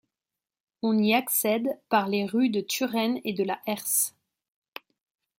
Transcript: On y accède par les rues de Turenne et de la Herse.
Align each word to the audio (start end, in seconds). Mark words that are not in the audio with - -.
On 0.81 0.97
y 0.97 1.13
accède 1.13 1.79
par 1.87 2.07
les 2.07 2.25
rues 2.25 2.49
de 2.49 2.59
Turenne 2.59 3.19
et 3.23 3.33
de 3.33 3.43
la 3.43 3.59
Herse. 3.67 4.15